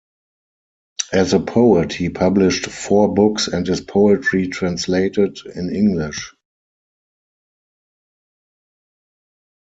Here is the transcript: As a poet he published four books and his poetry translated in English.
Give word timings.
As 1.13 1.31
a 1.33 1.39
poet 1.39 1.93
he 1.93 2.09
published 2.09 2.65
four 2.65 3.13
books 3.13 3.47
and 3.47 3.67
his 3.67 3.81
poetry 3.81 4.47
translated 4.47 5.37
in 5.45 5.69
English. 5.69 6.33